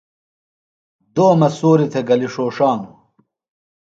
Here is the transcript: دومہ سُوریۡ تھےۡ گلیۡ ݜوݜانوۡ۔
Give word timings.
دومہ 1.15 1.49
سُوریۡ 1.57 1.89
تھےۡ 1.91 2.05
گلیۡ 2.07 2.31
ݜوݜانوۡ۔ 2.33 2.95